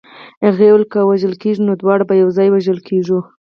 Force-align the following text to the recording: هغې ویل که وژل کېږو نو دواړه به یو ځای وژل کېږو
هغې 0.45 0.67
ویل 0.71 0.83
که 0.91 0.99
وژل 1.09 1.33
کېږو 1.43 1.65
نو 1.67 1.73
دواړه 1.81 2.03
به 2.09 2.15
یو 2.21 2.29
ځای 2.37 2.47
وژل 2.51 2.79
کېږو 2.89 3.19